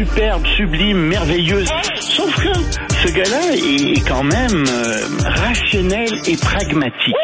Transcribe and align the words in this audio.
superbe, 0.00 0.46
sublime, 0.56 0.98
merveilleuse. 0.98 1.68
Sauf 2.00 2.34
que 2.36 2.52
ce 3.02 3.12
gars-là 3.12 3.54
est 3.54 4.08
quand 4.08 4.22
même 4.22 4.64
euh, 4.66 5.00
rationnel 5.24 6.08
et 6.26 6.36
pragmatique. 6.36 7.14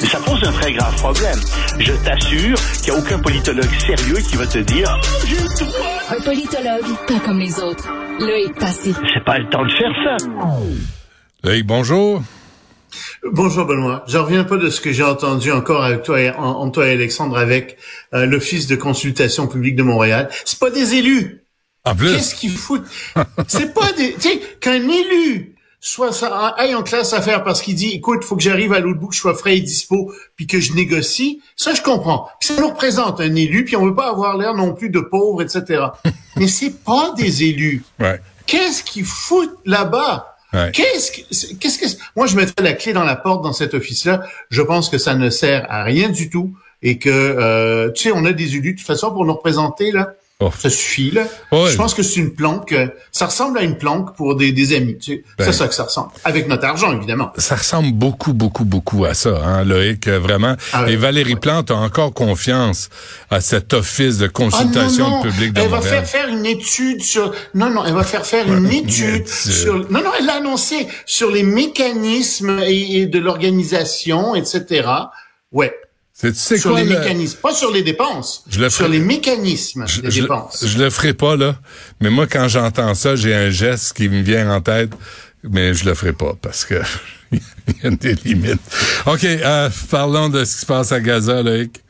Mais 0.00 0.08
ça 0.08 0.18
pose 0.18 0.42
un 0.42 0.52
très 0.52 0.72
grave 0.72 0.94
problème. 0.96 1.38
Je 1.78 1.92
t'assure 2.04 2.56
qu'il 2.82 2.92
n'y 2.92 2.98
a 2.98 3.00
aucun 3.00 3.18
politologue 3.20 3.70
sérieux 3.78 4.16
qui 4.28 4.36
va 4.36 4.46
te 4.46 4.58
dire 4.58 4.88
oh, 4.92 5.26
j'ai 5.26 5.36
le 5.36 5.66
droit. 5.66 6.00
Un 6.10 6.20
politologue, 6.20 7.06
pas 7.06 7.20
comme 7.24 7.38
les 7.38 7.60
autres. 7.60 7.88
Loïc 8.18 8.58
Passy. 8.58 8.94
C'est 9.14 9.24
pas 9.24 9.38
le 9.38 9.48
temps 9.48 9.64
de 9.64 9.70
faire 9.70 9.92
ça. 10.04 10.16
Loïc, 11.44 11.64
bonjour. 11.64 12.22
Bonjour 13.22 13.66
Benoît. 13.66 14.04
Je 14.08 14.18
reviens 14.18 14.42
pas 14.42 14.56
de 14.56 14.68
ce 14.68 14.80
que 14.80 14.90
j'ai 14.90 15.04
entendu 15.04 15.52
encore 15.52 15.84
avec 15.84 16.02
toi 16.02 16.20
et, 16.20 16.30
en, 16.30 16.70
toi 16.70 16.88
et 16.88 16.92
Alexandre 16.92 17.38
avec 17.38 17.76
euh, 18.14 18.26
l'Office 18.26 18.66
de 18.66 18.74
consultation 18.74 19.46
publique 19.46 19.76
de 19.76 19.84
Montréal. 19.84 20.28
C'est 20.44 20.58
pas 20.58 20.70
des 20.70 20.94
élus. 20.94 21.45
Qu'est-ce 21.98 22.34
qu'ils 22.34 22.56
foutent? 22.56 22.86
C'est 23.48 23.74
pas 23.74 23.92
des... 23.92 24.14
Tu 24.14 24.28
sais, 24.28 24.40
qu'un 24.60 24.88
élu 24.88 25.54
soit 25.80 26.12
ça 26.12 26.48
aille 26.56 26.74
en 26.74 26.82
classe 26.82 27.12
à 27.12 27.22
faire 27.22 27.44
parce 27.44 27.62
qu'il 27.62 27.76
dit 27.76 27.90
écoute 27.90 28.24
faut 28.24 28.34
que 28.34 28.42
j'arrive 28.42 28.72
à 28.72 28.80
l'autre 28.80 28.98
bout 28.98 29.08
que 29.08 29.14
je 29.14 29.20
sois 29.20 29.34
frais 29.34 29.58
et 29.58 29.60
dispo 29.60 30.12
puis 30.34 30.48
que 30.48 30.58
je 30.58 30.72
négocie 30.72 31.42
ça 31.54 31.74
je 31.74 31.82
comprends 31.82 32.28
puis 32.40 32.48
ça 32.48 32.60
nous 32.60 32.68
représente 32.68 33.20
un 33.20 33.32
élu 33.36 33.64
puis 33.64 33.76
on 33.76 33.84
veut 33.84 33.94
pas 33.94 34.08
avoir 34.08 34.36
l'air 34.36 34.54
non 34.54 34.74
plus 34.74 34.90
de 34.90 34.98
pauvre 34.98 35.42
etc 35.42 35.84
mais 36.36 36.48
c'est 36.48 36.82
pas 36.82 37.12
des 37.16 37.44
élus 37.44 37.84
ouais. 38.00 38.20
qu'est-ce 38.46 38.82
qu'ils 38.82 39.04
foutent 39.04 39.58
là-bas? 39.64 40.32
Qu'est-ce 40.72 41.12
que, 41.12 41.54
qu'est-ce 41.56 41.78
que, 41.78 41.86
moi, 42.14 42.26
je 42.26 42.36
mettrais 42.36 42.64
la 42.64 42.72
clé 42.72 42.92
dans 42.92 43.04
la 43.04 43.16
porte 43.16 43.42
dans 43.42 43.52
cet 43.52 43.74
office-là. 43.74 44.22
Je 44.48 44.62
pense 44.62 44.88
que 44.88 44.96
ça 44.96 45.14
ne 45.14 45.28
sert 45.28 45.66
à 45.68 45.82
rien 45.82 46.08
du 46.08 46.30
tout 46.30 46.56
et 46.82 46.98
que, 46.98 47.10
euh, 47.10 47.90
tu 47.92 48.04
sais, 48.04 48.12
on 48.14 48.24
a 48.24 48.32
des 48.32 48.56
élus 48.56 48.72
de 48.72 48.78
toute 48.78 48.86
façon 48.86 49.10
pour 49.10 49.24
nous 49.24 49.34
représenter 49.34 49.92
là. 49.92 50.14
Oh. 50.38 50.50
Ça 50.58 50.68
suffit, 50.68 51.10
là. 51.12 51.24
Je 51.50 51.76
pense 51.76 51.94
que 51.94 52.02
c'est 52.02 52.20
une 52.20 52.34
planque. 52.34 52.72
Euh, 52.72 52.88
ça 53.10 53.24
ressemble 53.24 53.58
à 53.58 53.62
une 53.62 53.78
planque 53.78 54.14
pour 54.16 54.36
des, 54.36 54.52
des 54.52 54.76
amis. 54.76 54.98
Tu 54.98 55.12
sais. 55.12 55.24
c'est 55.38 55.46
ben. 55.46 55.52
ça 55.52 55.66
que 55.66 55.74
ça 55.74 55.84
ressemble. 55.84 56.10
Avec 56.24 56.46
notre 56.46 56.66
argent, 56.66 56.94
évidemment. 56.94 57.32
Ça 57.38 57.56
ressemble 57.56 57.92
beaucoup, 57.92 58.34
beaucoup, 58.34 58.66
beaucoup 58.66 59.06
à 59.06 59.14
ça, 59.14 59.40
hein, 59.42 59.64
Loïc, 59.64 60.06
euh, 60.08 60.18
vraiment. 60.18 60.54
Ah 60.74 60.90
Et 60.90 60.96
Valérie 60.96 61.36
Plante 61.36 61.70
a 61.70 61.76
encore 61.76 62.12
confiance 62.12 62.90
à 63.30 63.40
cet 63.40 63.72
office 63.72 64.18
de 64.18 64.26
consultation 64.26 65.20
ah, 65.20 65.22
publique 65.22 65.54
de 65.54 65.62
Elle 65.62 65.70
va 65.70 65.80
faire 65.80 66.06
faire 66.06 66.28
une 66.28 66.44
étude 66.44 67.02
sur... 67.02 67.32
Non, 67.54 67.70
non, 67.70 67.86
elle 67.86 67.94
va 67.94 68.04
faire 68.04 68.26
faire 68.26 68.46
une 68.52 68.70
étude 68.70 69.26
sur... 69.26 69.90
Non, 69.90 70.02
non, 70.02 70.10
elle 70.18 70.26
l'a 70.26 70.34
annoncé 70.34 70.86
sur 71.06 71.30
les 71.30 71.44
mécanismes 71.44 72.60
et 72.62 73.06
de 73.06 73.18
l'organisation, 73.18 74.34
etc. 74.34 74.86
Ouais, 75.50 75.74
c'est, 76.18 76.56
sur 76.56 76.74
les 76.74 76.84
mécanismes, 76.84 77.38
pas 77.42 77.52
sur 77.52 77.70
les 77.70 77.82
dépenses, 77.82 78.42
je 78.48 78.58
le 78.58 78.70
sur 78.70 78.88
les 78.88 79.00
mécanismes 79.00 79.84
des 80.02 80.08
dépenses. 80.08 80.64
Je, 80.66 80.78
le 80.78 80.88
ferai 80.88 81.12
pas 81.12 81.36
là, 81.36 81.56
mais 82.00 82.08
moi 82.08 82.26
quand 82.26 82.48
j'entends 82.48 82.94
ça, 82.94 83.16
j'ai 83.16 83.34
un 83.34 83.50
geste 83.50 83.92
qui 83.92 84.08
me 84.08 84.22
vient 84.22 84.50
en 84.50 84.62
tête, 84.62 84.92
mais 85.42 85.74
je 85.74 85.84
le 85.84 85.94
ferai 85.94 86.14
pas 86.14 86.32
parce 86.40 86.64
que 86.64 86.80
il 87.32 87.40
y 87.84 87.86
a 87.86 87.90
des 87.90 88.14
limites. 88.14 88.60
Ok, 89.04 89.24
euh, 89.24 89.68
parlons 89.90 90.30
de 90.30 90.42
ce 90.46 90.54
qui 90.54 90.60
se 90.62 90.66
passe 90.66 90.90
à 90.90 91.00
Gaza, 91.00 91.42
Loïc. 91.42 91.82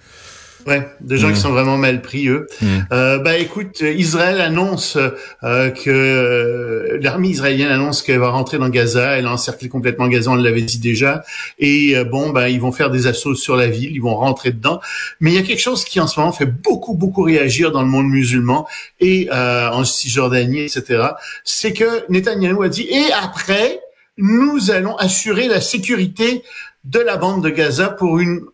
Ouais, 0.67 0.89
des 1.01 1.17
gens 1.17 1.29
qui 1.29 1.35
mm. 1.35 1.43
sont 1.43 1.51
vraiment 1.51 1.77
mal 1.77 2.03
pris 2.03 2.27
eux. 2.27 2.49
Mm. 2.61 2.67
Euh, 2.91 3.19
bah 3.19 3.37
écoute, 3.37 3.83
Israël 3.83 4.41
annonce 4.41 4.99
euh, 5.45 5.71
que 5.71 5.91
euh, 5.91 6.99
l'armée 7.01 7.29
israélienne 7.29 7.71
annonce 7.71 8.03
qu'elle 8.03 8.19
va 8.19 8.31
rentrer 8.31 8.59
dans 8.59 8.69
Gaza, 8.69 9.17
elle 9.17 9.27
a 9.27 9.33
encerclé 9.33 9.69
complètement 9.69 10.09
Gaza, 10.09 10.33
on 10.33 10.35
l'avait 10.35 10.63
dit 10.63 10.81
déjà. 10.81 11.23
Et 11.61 11.97
euh, 11.97 12.03
bon, 12.03 12.31
bah 12.31 12.49
ils 12.49 12.61
vont 12.61 12.73
faire 12.73 12.91
des 12.91 13.07
assauts 13.07 13.37
sur 13.37 13.55
la 13.55 13.69
ville, 13.69 13.93
ils 13.93 14.03
vont 14.03 14.17
rentrer 14.17 14.51
dedans. 14.51 14.81
Mais 15.21 15.31
il 15.31 15.37
y 15.37 15.39
a 15.39 15.43
quelque 15.43 15.63
chose 15.63 15.85
qui 15.85 16.01
en 16.01 16.09
ce 16.09 16.19
moment 16.19 16.33
fait 16.33 16.47
beaucoup 16.47 16.95
beaucoup 16.95 17.23
réagir 17.23 17.71
dans 17.71 17.83
le 17.83 17.89
monde 17.89 18.09
musulman 18.09 18.67
et 18.99 19.29
euh, 19.33 19.71
en 19.71 19.85
Cisjordanie, 19.85 20.63
etc. 20.63 21.11
C'est 21.45 21.75
que 21.75 22.11
Netanyahu 22.11 22.65
a 22.65 22.69
dit 22.69 22.89
et 22.91 23.13
après 23.13 23.79
nous 24.19 24.73
allons 24.73 24.97
assurer 24.97 25.47
la 25.47 25.61
sécurité 25.61 26.43
de 26.85 26.99
la 26.99 27.19
bande 27.19 27.45
de 27.45 27.51
Gaza 27.51 27.89
pour 27.91 28.19
une, 28.19 28.47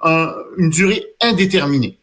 une 0.59 0.71
durée 0.71 1.05
indéterminée. 1.21 1.99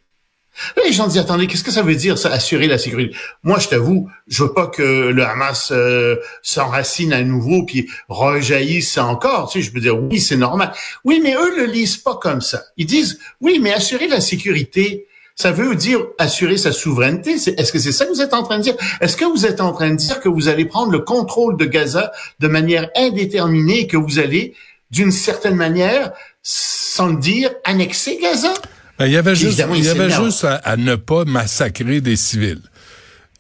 Les 0.86 0.94
gens 0.94 1.08
disent, 1.08 1.18
attendez, 1.18 1.47
qu'est-ce 1.47 1.64
que 1.64 1.72
ça 1.72 1.81
veut 1.81 1.96
dire, 1.96 2.18
ça, 2.18 2.31
assurer 2.31 2.68
la 2.68 2.78
sécurité? 2.78 3.16
Moi, 3.44 3.59
je 3.59 3.68
t'avoue, 3.68 4.09
je 4.28 4.44
veux 4.44 4.53
pas 4.53 4.68
que 4.68 5.09
le 5.09 5.25
Hamas 5.25 5.72
euh, 5.72 6.18
s'enracine 6.42 7.14
à 7.14 7.22
nouveau 7.24 7.64
puis 7.64 7.90
rejaillisse 8.08 8.98
encore. 8.98 9.50
Tu 9.50 9.62
sais, 9.62 9.68
je 9.68 9.74
veux 9.74 9.81
dire, 9.81 10.02
oui, 10.02 10.19
c'est 10.19 10.38
normal. 10.38 10.74
Oui, 11.03 11.19
mais 11.24 11.36
eux 11.36 11.58
le 11.58 11.66
lisent 11.66 11.98
pas 11.98 12.16
comme 12.16 12.42
ça. 12.42 12.64
Ils 12.78 12.86
disent, 12.86 13.19
oui, 13.42 13.59
mais 13.62 13.74
assurer 13.74 14.08
la 14.08 14.22
sécurité, 14.22 15.08
ça 15.40 15.52
veut 15.52 15.74
dire 15.75 16.06
assurer 16.18 16.58
sa 16.58 16.74
souveraineté. 16.74 17.36
Est-ce 17.36 17.72
que 17.72 17.80
c'est 17.80 17.94
ça 17.94 18.06
que 18.06 18.12
vous 18.12 18.22
êtes 18.22 18.34
en 18.34 18.44
train 18.44 18.58
de 18.58 18.64
dire? 18.64 18.75
Est-ce 19.00 19.16
que 19.16 19.24
vous 19.24 19.46
êtes 19.46 19.62
en 19.62 19.72
train 19.72 19.92
de 19.92 19.96
dire 19.96 20.19
que 20.19 20.28
vous 20.28 20.50
allez 20.50 20.66
prendre 20.66 20.92
le 20.92 21.00
contrôle 21.00 21.56
de 21.56 21.64
Gaza 21.64 22.12
de 22.40 22.48
manière 22.50 22.90
indéterminée 22.98 23.81
et 23.81 23.88
que 23.88 23.96
vous 23.96 24.19
allez, 24.19 24.53
d'une 24.92 25.12
certaine 25.12 25.56
manière, 25.56 26.12
sans 26.44 27.08
le 27.08 27.18
dire, 27.18 27.52
annexer 27.64 28.18
Gaza? 28.22 28.53
Ben, 29.00 29.06
il 29.06 29.14
y 29.14 29.18
avait 29.18 29.36
juste, 29.36 29.64
il 29.74 29.86
y 29.86 29.90
avait 29.90 30.10
juste 30.10 30.46
à, 30.46 30.76
ne 30.76 30.96
pas 30.96 31.24
massacrer 31.24 32.02
des 32.02 32.18
civils. 32.18 32.62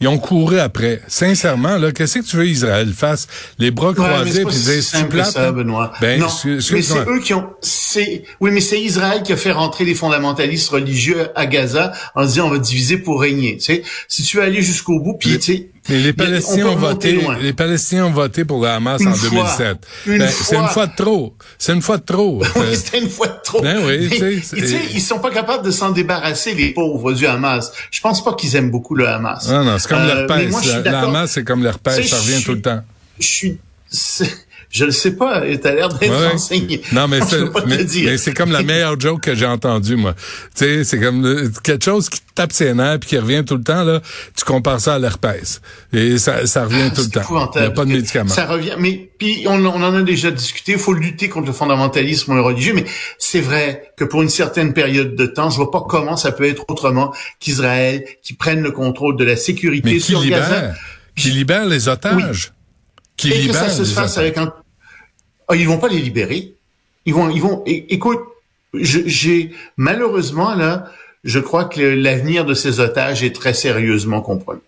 Ils 0.01 0.07
ont 0.07 0.17
couru 0.17 0.57
après. 0.57 1.01
Sincèrement, 1.09 1.77
là, 1.77 1.91
qu'est-ce 1.91 2.19
que 2.19 2.23
tu 2.23 2.37
veux 2.37 2.47
Israël 2.47 2.93
fasse? 2.93 3.27
Les 3.57 3.69
bras 3.69 3.93
croisés 3.93 4.45
puis 4.45 4.55
c'est 4.55 4.81
ça, 4.81 5.51
Benoît. 5.51 5.91
Ben, 5.99 6.21
non, 6.21 6.27
mais 6.45 6.81
c'est 6.81 7.05
eux 7.05 7.19
qui 7.19 7.33
ont 7.33 7.49
c'est 7.59 8.23
oui, 8.39 8.51
mais 8.51 8.61
c'est 8.61 8.79
Israël 8.79 9.23
qui 9.23 9.33
a 9.33 9.37
fait 9.37 9.51
rentrer 9.51 9.83
les 9.83 9.95
fondamentalistes 9.95 10.69
religieux 10.69 11.27
à 11.35 11.45
Gaza 11.47 11.91
en 12.15 12.23
disant 12.23 12.47
on 12.47 12.51
va 12.51 12.59
diviser 12.59 12.97
pour 12.97 13.19
régner, 13.19 13.57
tu 13.57 13.65
sais. 13.65 13.83
Si 14.07 14.23
tu 14.23 14.37
veux 14.37 14.43
aller 14.43 14.61
jusqu'au 14.61 15.01
bout 15.01 15.17
puis 15.19 15.37
tu 15.37 15.41
sais 15.41 15.69
mais 15.87 15.99
les 15.99 16.13
Palestiniens 16.13 16.67
ont 16.67 16.75
voté, 16.75 17.19
les 17.41 17.53
Palestiniens 17.53 18.05
ont 18.05 18.11
voté 18.11 18.45
pour 18.45 18.61
le 18.61 18.67
Hamas 18.67 19.01
en 19.01 19.11
2007. 19.11 19.77
Ben, 20.07 20.27
c'est 20.29 20.55
une 20.55 20.67
fois 20.67 20.87
de 20.87 20.95
trop. 20.95 21.35
C'est 21.57 21.73
une 21.73 21.81
fois 21.81 21.97
de 21.97 22.03
trop. 22.03 22.41
oui, 22.55 22.75
c'était 22.75 22.99
une 22.99 23.09
fois 23.09 23.27
de 23.27 23.39
trop. 23.43 23.61
Ben 23.61 23.79
oui, 23.85 24.09
tu 24.09 24.41
sais, 24.41 24.81
ils 24.93 25.01
sont 25.01 25.19
pas 25.19 25.31
capables 25.31 25.63
de 25.63 25.71
s'en 25.71 25.91
débarrasser 25.91 26.53
les 26.53 26.71
pauvres 26.71 27.13
du 27.13 27.25
Hamas. 27.25 27.71
Je 27.91 28.01
pense 28.01 28.23
pas 28.23 28.33
qu'ils 28.33 28.55
aiment 28.55 28.71
beaucoup 28.71 28.95
le 28.95 29.07
Hamas. 29.07 29.47
Non, 29.49 29.63
non, 29.63 29.77
c'est 29.77 29.89
comme 29.89 29.99
euh, 29.99 30.27
l'herpès. 30.27 30.83
Le 30.85 30.87
Hamas, 30.87 31.31
c'est 31.31 31.43
comme 31.43 31.63
l'herpès, 31.63 32.07
ça 32.07 32.17
revient 32.17 32.43
tout 32.43 32.53
le 32.53 32.61
temps. 32.61 32.81
Je 33.19 33.27
suis 33.27 33.57
je 34.69 34.85
le 34.85 34.91
sais 34.91 35.15
pas, 35.15 35.41
t'as 35.61 35.73
l'air 35.73 35.89
d'être 35.89 36.33
enseigné. 36.33 36.81
Non, 36.91 37.07
mais 37.09 37.19
c'est, 38.17 38.33
comme 38.33 38.51
la 38.51 38.61
meilleure 38.63 38.99
joke 38.99 39.21
que 39.21 39.35
j'ai 39.35 39.45
entendue, 39.45 39.95
moi. 39.95 40.13
Tu 40.55 40.65
sais, 40.65 40.83
c'est 40.83 40.99
comme 40.99 41.25
euh, 41.25 41.49
quelque 41.63 41.83
chose 41.83 42.09
qui 42.09 42.19
tape 42.35 42.51
ses 42.51 42.73
nerfs 42.73 42.99
puis 42.99 43.09
qui 43.09 43.17
revient 43.17 43.43
tout 43.45 43.57
le 43.57 43.63
temps, 43.63 43.83
là. 43.83 44.01
Tu 44.35 44.45
compares 44.45 44.79
ça 44.79 44.95
à 44.95 44.99
l'herpès. 44.99 45.61
Et 45.91 46.17
ça, 46.17 46.45
ça 46.45 46.65
revient 46.65 46.91
tout 46.93 47.01
le 47.01 47.09
temps. 47.09 47.51
Il 47.55 47.61
n'y 47.61 47.67
a 47.67 47.71
pas 47.71 47.85
de 47.85 47.91
médicaments. 47.91 48.29
Ça 48.29 48.45
revient, 48.45 48.75
mais 48.77 49.09
puis 49.17 49.45
on, 49.47 49.63
on, 49.65 49.83
en 49.83 49.95
a 49.95 50.01
déjà 50.01 50.31
discuté. 50.31 50.73
Il 50.73 50.77
faut 50.79 50.93
lutter 50.93 51.29
contre 51.29 51.47
le 51.47 51.53
fondamentalisme 51.53 52.39
religieux, 52.39 52.73
mais 52.75 52.85
c'est 53.17 53.41
vrai 53.41 53.91
que 53.97 54.03
pour 54.03 54.21
une 54.21 54.29
certaine 54.29 54.73
période 54.73 55.15
de 55.15 55.25
temps, 55.25 55.49
je 55.49 55.57
vois 55.57 55.71
pas 55.71 55.83
comment 55.87 56.15
ça 56.15 56.31
peut 56.31 56.45
être 56.45 56.65
autrement 56.67 57.13
qu'Israël 57.39 58.05
qui 58.21 58.33
prenne 58.33 58.61
le 58.61 58.71
contrôle 58.71 59.17
de 59.17 59.23
la 59.23 59.35
sécurité 59.35 59.93
mais 59.93 59.99
sur 59.99 60.21
libère, 60.21 60.39
Gaza. 60.39 60.73
Qui 61.15 61.31
libère 61.31 61.65
les 61.65 61.87
otages? 61.87 62.53
Et 63.25 63.47
que 63.47 63.53
ça 63.53 63.69
se 63.69 63.83
fasse 63.83 64.17
avec 64.17 64.37
un. 64.37 64.53
Oh, 65.47 65.53
ils 65.53 65.67
vont 65.67 65.79
pas 65.79 65.87
les 65.87 65.99
libérer. 65.99 66.53
Ils 67.05 67.13
vont, 67.13 67.29
ils 67.29 67.41
vont. 67.41 67.63
écoute, 67.65 68.19
j'ai 68.73 69.51
malheureusement 69.77 70.53
là, 70.53 70.91
je 71.23 71.39
crois 71.39 71.65
que 71.65 71.81
l'avenir 71.81 72.45
de 72.45 72.53
ces 72.53 72.79
otages 72.79 73.23
est 73.23 73.35
très 73.35 73.53
sérieusement 73.53 74.21
compromis. 74.21 74.61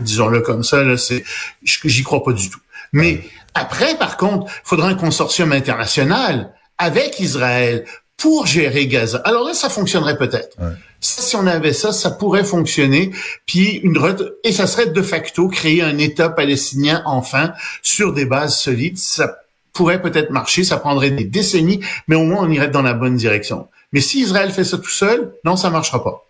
Disons-le 0.00 0.40
comme 0.40 0.62
ça, 0.62 0.82
là, 0.82 0.96
c'est, 0.96 1.24
j'y 1.62 2.02
crois 2.02 2.22
pas 2.22 2.32
du 2.32 2.48
tout. 2.48 2.60
Mais 2.92 3.22
après, 3.54 3.96
par 3.98 4.16
contre, 4.16 4.50
faudra 4.64 4.88
un 4.88 4.94
consortium 4.94 5.52
international 5.52 6.52
avec 6.78 7.20
Israël 7.20 7.84
pour 8.18 8.46
gérer 8.46 8.86
Gaza. 8.88 9.18
Alors 9.24 9.46
là, 9.46 9.54
ça 9.54 9.70
fonctionnerait 9.70 10.18
peut-être. 10.18 10.56
si 11.00 11.36
on 11.36 11.46
avait 11.46 11.72
ça, 11.72 11.92
ça 11.92 12.10
pourrait 12.10 12.44
fonctionner. 12.44 13.12
Puis 13.46 13.80
une 13.84 13.96
et 14.44 14.52
ça 14.52 14.66
serait 14.66 14.88
de 14.88 15.02
facto 15.02 15.48
créer 15.48 15.82
un 15.82 15.96
État 15.96 16.28
palestinien 16.28 17.02
enfin 17.06 17.54
sur 17.82 18.12
des 18.12 18.26
bases 18.26 18.58
solides. 18.58 18.98
Ça 18.98 19.38
pourrait 19.72 20.02
peut-être 20.02 20.30
marcher. 20.30 20.64
Ça 20.64 20.76
prendrait 20.76 21.12
des 21.12 21.24
décennies, 21.24 21.80
mais 22.08 22.16
au 22.16 22.24
moins 22.24 22.44
on 22.44 22.50
irait 22.50 22.68
dans 22.68 22.82
la 22.82 22.92
bonne 22.92 23.16
direction. 23.16 23.68
Mais 23.92 24.00
si 24.00 24.20
Israël 24.20 24.50
fait 24.50 24.64
ça 24.64 24.76
tout 24.76 24.90
seul, 24.90 25.32
non, 25.44 25.56
ça 25.56 25.70
marchera 25.70 26.02
pas. 26.02 26.27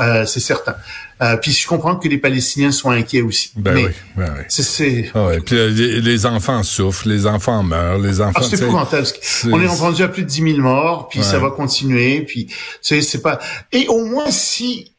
Euh, 0.00 0.26
c'est 0.26 0.40
certain. 0.40 0.76
Euh, 1.22 1.36
puis 1.38 1.50
je 1.52 1.66
comprends 1.66 1.96
que 1.96 2.08
les 2.08 2.18
Palestiniens 2.18 2.72
soient 2.72 2.92
inquiets 2.92 3.22
aussi. 3.22 3.50
Ben 3.56 3.74
oui, 3.74 3.86
ben 4.16 4.34
oui. 4.36 4.44
C'est. 4.48 5.10
Ah 5.14 5.26
ouais. 5.26 5.40
Puis 5.40 5.56
euh, 5.56 6.00
les, 6.00 6.26
enfants 6.26 6.62
souffrent, 6.62 7.08
les 7.08 7.26
enfants 7.26 7.62
meurent, 7.62 7.98
les 7.98 8.20
enfants. 8.20 8.40
Ah, 8.42 8.42
c'est 8.42 8.60
épouvantable. 8.60 9.06
On 9.50 9.60
est 9.60 9.66
rendu 9.66 10.02
à 10.02 10.08
plus 10.08 10.24
de 10.24 10.28
10 10.28 10.42
000 10.42 10.58
morts, 10.58 11.08
puis 11.08 11.22
ça 11.22 11.38
va 11.38 11.50
continuer, 11.50 12.20
puis 12.22 12.48
c'est 12.82 13.00
c'est 13.00 13.22
pas. 13.22 13.38
Et 13.72 13.86
au 13.88 14.04
moins 14.04 14.30
si 14.30 14.92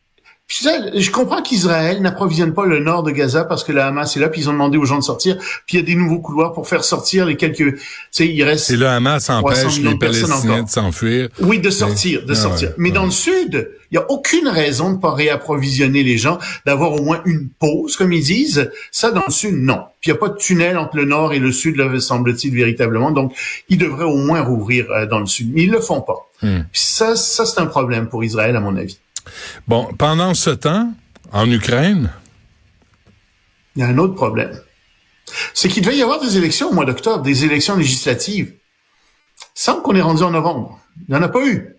je 0.48 1.12
comprends 1.12 1.42
qu'Israël 1.42 2.02
n'approvisionne 2.02 2.54
pas 2.54 2.66
le 2.66 2.80
nord 2.80 3.04
de 3.04 3.12
Gaza 3.12 3.44
parce 3.44 3.64
que 3.64 3.74
la 3.74 3.88
Hamas 3.88 4.16
est 4.16 4.20
là, 4.20 4.30
puis 4.30 4.42
ils 4.42 4.50
ont 4.50 4.54
demandé 4.54 4.78
aux 4.78 4.86
gens 4.86 4.98
de 4.98 5.04
sortir, 5.04 5.38
puis 5.66 5.78
il 5.78 5.80
y 5.80 5.84
a 5.84 5.86
des 5.86 5.96
nouveaux 5.96 6.20
couloirs 6.20 6.54
pour 6.54 6.68
faire 6.68 6.84
sortir 6.84 7.26
les 7.26 7.36
quelques... 7.36 7.76
Tu 7.76 7.82
sais, 8.12 8.28
il 8.28 8.44
reste... 8.44 8.72
Et 8.72 8.78
le 8.78 8.88
Hamas 8.88 9.30
empêche 9.30 9.80
les 9.80 9.98
Palestiniens 9.98 10.64
de 10.64 10.70
s'enfuir. 10.70 11.30
Oui, 11.42 11.60
de 11.60 11.70
sortir, 11.70 12.26
de 12.26 12.32
ah 12.32 12.36
sortir. 12.36 12.72
Mais 12.78 12.92
dans 12.92 13.06
le 13.06 13.12
sud, 13.12 13.70
il 13.92 13.98
n'y 13.98 14.04
a 14.04 14.10
aucune 14.10 14.48
raison 14.48 14.94
de 14.94 15.00
pas 15.00 15.14
réapprovisionner 15.14 16.04
les 16.04 16.18
gens, 16.18 16.40
d'avoir 16.66 16.94
au 16.94 17.02
moins 17.02 17.22
une 17.26 17.50
pause, 17.60 17.96
comme 17.98 18.14
ils 18.14 18.24
disent. 18.24 18.70
Ça, 18.92 19.12
dans 19.12 19.24
le 19.28 19.34
sud, 19.34 19.56
non. 19.56 19.84
Puis 20.02 20.12
il 20.12 20.14
n'y 20.14 20.18
a 20.18 20.20
pas 20.20 20.30
de 20.30 20.38
tunnel 20.38 20.78
entre 20.78 20.96
le 20.96 21.06
nord 21.06 21.34
et 21.34 21.40
le 21.40 21.52
sud, 21.52 21.76
là, 21.78 22.00
semble-t-il, 22.00 22.54
véritablement. 22.54 23.12
Donc, 23.12 23.34
ils 23.70 23.78
devraient 23.78 24.06
au 24.06 24.18
moins 24.18 24.42
rouvrir 24.42 24.90
euh, 24.92 25.06
dans 25.06 25.20
le 25.20 25.26
sud. 25.26 25.52
Mais 25.54 25.64
ils 25.64 25.72
le 25.72 25.82
font 25.82 26.02
pas. 26.02 26.30
Hmm. 26.42 26.62
Puis 26.72 26.82
ça, 26.82 27.16
ça 27.16 27.46
c'est 27.46 27.60
un 27.60 27.66
problème 27.66 28.08
pour 28.08 28.24
Israël, 28.24 28.56
à 28.56 28.60
mon 28.60 28.76
avis. 28.76 28.98
Bon, 29.68 29.94
pendant 29.98 30.34
ce 30.34 30.50
temps, 30.50 30.94
en 31.32 31.50
Ukraine? 31.50 32.12
Il 33.76 33.82
y 33.82 33.84
a 33.84 33.88
un 33.88 33.98
autre 33.98 34.16
problème. 34.16 34.60
C'est 35.54 35.70
qu'il 35.70 35.84
devait 35.84 35.98
y 35.98 36.02
avoir 36.02 36.22
des 36.22 36.38
élections 36.38 36.70
au 36.70 36.74
mois 36.74 36.86
d'octobre, 36.86 37.22
des 37.22 37.46
élections 37.46 37.76
législatives. 37.76 38.54
Sans 39.54 39.82
qu'on 39.82 39.96
est 39.96 40.02
rendu 40.02 40.24
en 40.24 40.32
novembre. 40.32 40.80
Il 41.08 41.14
n'y 41.14 41.20
en 41.20 41.24
a 41.24 41.30
pas 41.30 41.46
eu. 41.46 41.76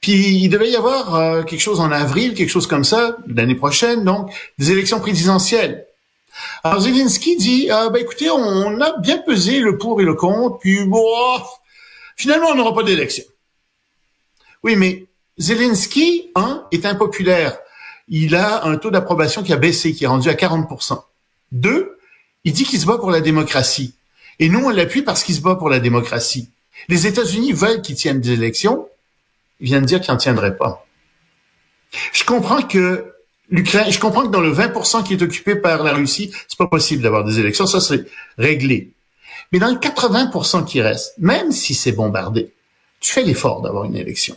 Puis 0.00 0.36
il 0.38 0.48
devait 0.48 0.70
y 0.70 0.76
avoir 0.76 1.14
euh, 1.14 1.42
quelque 1.44 1.60
chose 1.60 1.78
en 1.78 1.92
avril, 1.92 2.34
quelque 2.34 2.48
chose 2.48 2.66
comme 2.66 2.82
ça, 2.82 3.16
l'année 3.28 3.54
prochaine, 3.54 4.04
donc 4.04 4.32
des 4.58 4.72
élections 4.72 4.98
présidentielles. 4.98 5.86
Alors 6.64 6.80
Zelensky 6.80 7.36
dit, 7.36 7.70
ah, 7.70 7.88
ben 7.88 8.02
écoutez, 8.02 8.28
on 8.30 8.80
a 8.80 8.98
bien 8.98 9.18
pesé 9.18 9.60
le 9.60 9.78
pour 9.78 10.00
et 10.00 10.04
le 10.04 10.14
contre, 10.14 10.58
puis 10.58 10.84
bon, 10.86 11.04
finalement 12.16 12.48
on 12.48 12.56
n'aura 12.56 12.74
pas 12.74 12.82
d'élection. 12.82 13.24
Oui, 14.64 14.74
mais 14.74 15.06
Zelensky, 15.38 16.30
un, 16.34 16.66
est 16.72 16.84
impopulaire. 16.84 17.58
Il 18.08 18.34
a 18.34 18.64
un 18.64 18.76
taux 18.76 18.90
d'approbation 18.90 19.42
qui 19.42 19.52
a 19.52 19.56
baissé, 19.56 19.92
qui 19.94 20.04
est 20.04 20.08
rendu 20.08 20.28
à 20.28 20.34
40%. 20.34 21.02
Deux, 21.52 21.98
il 22.44 22.52
dit 22.52 22.64
qu'il 22.64 22.80
se 22.80 22.86
bat 22.86 22.98
pour 22.98 23.10
la 23.10 23.20
démocratie. 23.20 23.94
Et 24.38 24.48
nous, 24.48 24.60
on 24.60 24.70
l'appuie 24.70 25.02
parce 25.02 25.22
qu'il 25.22 25.34
se 25.34 25.40
bat 25.40 25.54
pour 25.54 25.70
la 25.70 25.80
démocratie. 25.80 26.50
Les 26.88 27.06
États-Unis 27.06 27.52
veulent 27.52 27.80
qu'il 27.80 27.94
tienne 27.94 28.20
des 28.20 28.32
élections. 28.32 28.88
Il 29.60 29.66
vient 29.66 29.80
de 29.80 29.86
dire 29.86 30.00
qu'il 30.00 30.12
n'en 30.12 30.18
tiendrait 30.18 30.56
pas. 30.56 30.84
Je 32.12 32.24
comprends 32.24 32.62
que 32.62 33.12
l'Ukraine, 33.50 33.90
je 33.92 34.00
comprends 34.00 34.22
que 34.22 34.32
dans 34.32 34.40
le 34.40 34.52
20% 34.52 35.04
qui 35.04 35.14
est 35.14 35.22
occupé 35.22 35.54
par 35.54 35.82
la 35.82 35.92
Russie, 35.92 36.32
c'est 36.48 36.58
pas 36.58 36.66
possible 36.66 37.02
d'avoir 37.02 37.24
des 37.24 37.38
élections. 37.38 37.66
Ça, 37.66 37.80
c'est 37.80 38.04
réglé. 38.38 38.90
Mais 39.52 39.58
dans 39.58 39.70
le 39.70 39.76
80% 39.76 40.64
qui 40.64 40.80
reste, 40.80 41.14
même 41.18 41.52
si 41.52 41.74
c'est 41.74 41.92
bombardé, 41.92 42.52
tu 43.00 43.12
fais 43.12 43.22
l'effort 43.22 43.60
d'avoir 43.60 43.84
une 43.84 43.96
élection 43.96 44.36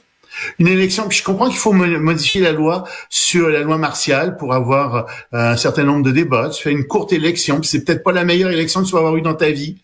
une 0.59 0.67
élection. 0.67 1.07
Puis 1.07 1.19
je 1.19 1.23
comprends 1.23 1.49
qu'il 1.49 1.57
faut 1.57 1.73
modifier 1.73 2.41
la 2.41 2.51
loi 2.51 2.83
sur 3.09 3.49
la 3.49 3.61
loi 3.61 3.77
martiale 3.77 4.37
pour 4.37 4.53
avoir 4.53 4.95
euh, 4.95 5.03
un 5.31 5.57
certain 5.57 5.83
nombre 5.83 6.03
de 6.03 6.11
débats. 6.11 6.49
Tu 6.49 6.63
fais 6.63 6.71
une 6.71 6.85
courte 6.85 7.13
élection, 7.13 7.59
puis 7.59 7.69
c'est 7.69 7.83
peut-être 7.83 8.03
pas 8.03 8.11
la 8.11 8.23
meilleure 8.23 8.51
élection 8.51 8.81
que 8.81 8.87
tu 8.87 8.93
vas 8.93 8.99
avoir 8.99 9.15
eue 9.15 9.21
dans 9.21 9.35
ta 9.35 9.51
vie, 9.51 9.77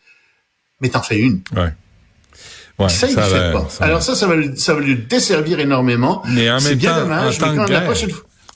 mais 0.80 0.90
t'en 0.90 1.02
fais 1.02 1.20
une. 1.20 1.42
Ouais. 1.56 1.74
Ouais, 2.80 2.90
ça, 2.90 3.08
il 3.08 3.16
ne 3.16 3.22
fait 3.22 3.52
pas. 3.52 3.68
Alors 3.80 4.02
ça, 4.02 4.16
ça 4.16 4.28
va, 4.28 4.36
ça 4.56 4.74
va 4.74 4.82
lui 4.82 4.96
desservir 4.96 5.60
énormément. 5.60 6.24
Mais 6.30 6.50
en 6.50 6.60
même 6.60 6.80
temps, 6.80 6.96
dommage, 6.96 7.38
en 7.42 7.56
tant 7.56 7.66
guerre, 7.66 7.94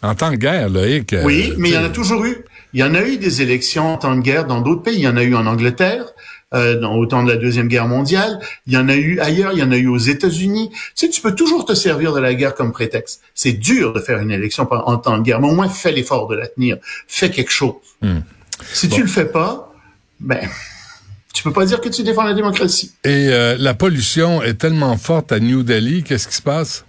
en 0.01 0.15
temps 0.15 0.31
de 0.31 0.35
guerre, 0.35 0.69
Loïc. 0.69 1.13
Euh, 1.13 1.23
oui, 1.25 1.53
mais 1.57 1.69
il 1.69 1.75
y 1.75 1.77
en 1.77 1.83
a 1.83 1.89
toujours 1.89 2.25
eu. 2.25 2.37
Il 2.73 2.79
y 2.79 2.83
en 2.83 2.93
a 2.93 3.01
eu 3.01 3.17
des 3.17 3.41
élections 3.41 3.93
en 3.93 3.97
temps 3.97 4.15
de 4.15 4.21
guerre 4.21 4.45
dans 4.45 4.61
d'autres 4.61 4.83
pays. 4.83 4.95
Il 4.95 5.01
y 5.01 5.07
en 5.07 5.17
a 5.17 5.23
eu 5.23 5.35
en 5.35 5.45
Angleterre, 5.45 6.05
euh, 6.55 6.79
dans, 6.79 6.95
au 6.95 7.05
temps 7.05 7.23
de 7.23 7.29
la 7.29 7.37
Deuxième 7.37 7.67
Guerre 7.67 7.87
mondiale. 7.87 8.39
Il 8.65 8.73
y 8.73 8.77
en 8.77 8.89
a 8.89 8.95
eu 8.95 9.19
ailleurs, 9.19 9.51
il 9.53 9.59
y 9.59 9.63
en 9.63 9.71
a 9.71 9.77
eu 9.77 9.87
aux 9.87 9.97
États-Unis. 9.97 10.69
Tu 10.71 10.79
sais, 10.95 11.09
tu 11.09 11.21
peux 11.21 11.35
toujours 11.35 11.65
te 11.65 11.73
servir 11.73 12.13
de 12.13 12.19
la 12.19 12.33
guerre 12.33 12.55
comme 12.55 12.71
prétexte. 12.71 13.21
C'est 13.33 13.53
dur 13.53 13.93
de 13.93 13.99
faire 13.99 14.19
une 14.19 14.31
élection 14.31 14.67
en 14.71 14.97
temps 14.97 15.17
de 15.17 15.23
guerre, 15.23 15.41
mais 15.41 15.49
au 15.49 15.55
moins 15.55 15.69
fais 15.69 15.91
l'effort 15.91 16.27
de 16.27 16.35
la 16.35 16.47
tenir. 16.47 16.77
Fais 17.07 17.29
quelque 17.29 17.51
chose. 17.51 17.75
Hmm. 18.01 18.19
Si 18.71 18.89
tu 18.89 19.01
le 19.01 19.07
fais 19.07 19.25
pas, 19.25 19.73
ben 20.19 20.39
tu 21.33 21.43
peux 21.43 21.53
pas 21.53 21.65
dire 21.65 21.81
que 21.81 21.89
tu 21.89 22.03
défends 22.03 22.23
la 22.23 22.33
démocratie. 22.33 22.93
Et 23.03 23.27
euh, 23.29 23.55
la 23.59 23.73
pollution 23.73 24.41
est 24.41 24.55
tellement 24.55 24.97
forte 24.97 25.31
à 25.31 25.39
New 25.39 25.63
Delhi, 25.63 26.03
qu'est-ce 26.03 26.27
qui 26.27 26.35
se 26.35 26.41
passe? 26.41 26.85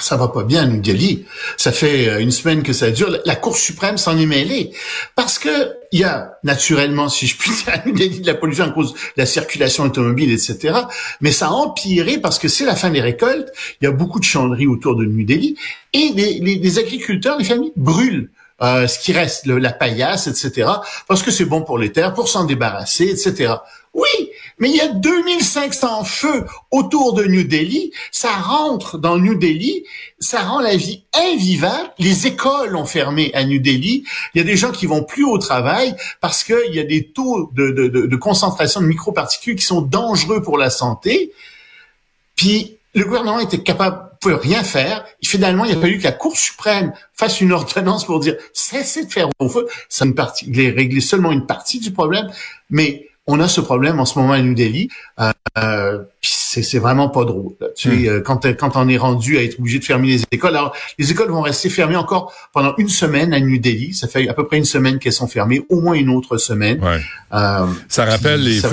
Ça 0.00 0.16
va 0.16 0.28
pas 0.28 0.42
bien, 0.44 0.66
New 0.66 0.80
Delhi. 0.80 1.24
Ça 1.56 1.72
fait 1.72 2.08
euh, 2.08 2.20
une 2.20 2.30
semaine 2.30 2.62
que 2.62 2.72
ça 2.72 2.90
dure. 2.90 3.18
La 3.24 3.36
Cour 3.36 3.56
suprême 3.56 3.98
s'en 3.98 4.16
est 4.18 4.26
mêlée. 4.26 4.72
Parce 5.14 5.38
que 5.38 5.74
il 5.92 6.00
y 6.00 6.04
a, 6.04 6.38
naturellement, 6.42 7.08
si 7.08 7.26
je 7.26 7.36
puis 7.36 7.50
dire, 7.50 7.74
à 7.74 7.78
New 7.86 7.94
Delhi 7.94 8.20
de 8.20 8.26
la 8.26 8.34
pollution 8.34 8.64
à 8.64 8.70
cause 8.70 8.94
de 8.94 8.98
la 9.16 9.26
circulation 9.26 9.84
automobile, 9.84 10.32
etc. 10.32 10.74
Mais 11.20 11.32
ça 11.32 11.48
a 11.48 11.50
empiré 11.50 12.18
parce 12.18 12.38
que 12.38 12.48
c'est 12.48 12.64
la 12.64 12.74
fin 12.74 12.90
des 12.90 13.00
récoltes. 13.00 13.48
Il 13.80 13.84
y 13.84 13.88
a 13.88 13.92
beaucoup 13.92 14.18
de 14.18 14.24
chanderies 14.24 14.66
autour 14.66 14.96
de 14.96 15.04
New 15.04 15.24
Delhi. 15.24 15.56
Et 15.92 16.10
les, 16.14 16.38
les, 16.40 16.78
agriculteurs, 16.78 17.38
les 17.38 17.44
familles 17.44 17.72
brûlent 17.76 18.30
euh, 18.62 18.86
ce 18.86 18.98
qui 18.98 19.12
reste, 19.12 19.46
la 19.46 19.72
paillasse, 19.72 20.26
etc. 20.26 20.70
Parce 21.08 21.22
que 21.22 21.30
c'est 21.30 21.44
bon 21.44 21.62
pour 21.62 21.78
les 21.78 21.92
terres, 21.92 22.14
pour 22.14 22.28
s'en 22.28 22.44
débarrasser, 22.44 23.10
etc. 23.10 23.54
Oui, 23.92 24.30
mais 24.62 24.70
il 24.70 24.76
y 24.76 24.80
a 24.80 24.86
2500 24.86 26.04
feux 26.04 26.46
autour 26.70 27.14
de 27.14 27.24
New 27.24 27.42
Delhi. 27.42 27.90
Ça 28.12 28.30
rentre 28.30 28.96
dans 28.96 29.18
New 29.18 29.34
Delhi, 29.34 29.82
ça 30.20 30.42
rend 30.42 30.60
la 30.60 30.76
vie 30.76 31.02
invivable. 31.12 31.90
Les 31.98 32.28
écoles 32.28 32.76
ont 32.76 32.84
fermé 32.84 33.32
à 33.34 33.42
New 33.42 33.58
Delhi. 33.58 34.04
Il 34.32 34.38
y 34.38 34.40
a 34.40 34.44
des 34.44 34.56
gens 34.56 34.70
qui 34.70 34.86
vont 34.86 35.02
plus 35.02 35.24
au 35.24 35.36
travail 35.38 35.96
parce 36.20 36.44
qu'il 36.44 36.72
y 36.72 36.78
a 36.78 36.84
des 36.84 37.08
taux 37.08 37.50
de, 37.54 37.72
de, 37.72 37.88
de, 37.88 38.16
concentration 38.16 38.80
de 38.80 38.86
microparticules 38.86 39.56
qui 39.56 39.64
sont 39.64 39.82
dangereux 39.82 40.42
pour 40.42 40.58
la 40.58 40.70
santé. 40.70 41.32
Puis 42.36 42.76
le 42.94 43.04
gouvernement 43.04 43.40
était 43.40 43.64
capable 43.64 44.12
pouvait 44.20 44.36
rien 44.36 44.62
faire. 44.62 45.04
Finalement, 45.24 45.64
il 45.64 45.76
a 45.76 45.80
fallu 45.80 45.98
que 45.98 46.04
la 46.04 46.12
Cour 46.12 46.36
suprême 46.36 46.92
fasse 47.12 47.40
une 47.40 47.50
ordonnance 47.50 48.04
pour 48.04 48.20
dire 48.20 48.36
cessez 48.52 49.06
de 49.06 49.10
faire 49.12 49.28
au 49.40 49.48
feu. 49.48 49.66
Ça 49.88 50.04
une 50.04 50.14
partie, 50.14 50.46
il 50.48 50.60
est 50.60 50.70
réglé 50.70 51.00
seulement 51.00 51.32
une 51.32 51.46
partie 51.46 51.80
du 51.80 51.90
problème, 51.90 52.30
mais 52.70 53.08
on 53.26 53.40
a 53.40 53.48
ce 53.48 53.60
problème 53.60 54.00
en 54.00 54.04
ce 54.04 54.18
moment 54.18 54.32
à 54.32 54.40
New 54.40 54.54
Delhi. 54.54 54.88
Euh, 55.58 55.98
c'est 56.20 56.78
vraiment 56.78 57.08
pas 57.08 57.24
drôle. 57.24 57.52
Tu 57.76 57.90
sais, 57.90 57.96
hmm. 57.96 58.06
euh, 58.06 58.20
quand, 58.20 58.46
quand 58.56 58.72
on 58.76 58.88
est 58.88 58.96
rendu 58.96 59.38
à 59.38 59.42
être 59.42 59.58
obligé 59.58 59.78
de 59.78 59.84
fermer 59.84 60.08
les 60.08 60.22
écoles, 60.30 60.56
alors 60.56 60.74
les 60.98 61.10
écoles 61.10 61.30
vont 61.30 61.40
rester 61.40 61.68
fermées 61.68 61.96
encore 61.96 62.32
pendant 62.52 62.74
une 62.78 62.88
semaine 62.88 63.32
à 63.32 63.40
New 63.40 63.58
Delhi. 63.58 63.94
Ça 63.94 64.08
fait 64.08 64.28
à 64.28 64.34
peu 64.34 64.46
près 64.46 64.58
une 64.58 64.64
semaine 64.64 64.98
qu'elles 64.98 65.12
sont 65.12 65.28
fermées, 65.28 65.62
au 65.68 65.80
moins 65.80 65.94
une 65.94 66.10
autre 66.10 66.36
semaine. 66.36 66.80
Euh, 67.32 67.66
ça 67.88 68.04
rappelle 68.04 68.42
les 68.42 68.60
feux 68.60 68.68